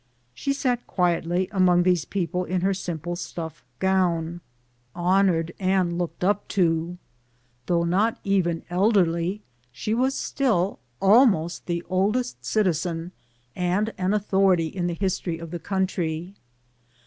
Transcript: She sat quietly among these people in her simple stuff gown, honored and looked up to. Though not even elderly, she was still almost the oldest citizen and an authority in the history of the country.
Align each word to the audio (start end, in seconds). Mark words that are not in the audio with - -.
She 0.33 0.51
sat 0.51 0.87
quietly 0.87 1.47
among 1.51 1.83
these 1.83 2.05
people 2.05 2.43
in 2.43 2.61
her 2.61 2.73
simple 2.73 3.15
stuff 3.15 3.63
gown, 3.77 4.41
honored 4.95 5.53
and 5.59 5.95
looked 5.95 6.23
up 6.23 6.47
to. 6.57 6.97
Though 7.67 7.83
not 7.83 8.17
even 8.23 8.63
elderly, 8.71 9.43
she 9.71 9.93
was 9.93 10.15
still 10.15 10.79
almost 10.99 11.67
the 11.67 11.83
oldest 11.87 12.43
citizen 12.43 13.11
and 13.55 13.93
an 13.99 14.15
authority 14.15 14.65
in 14.69 14.87
the 14.87 14.95
history 14.95 15.37
of 15.37 15.51
the 15.51 15.59
country. 15.59 16.33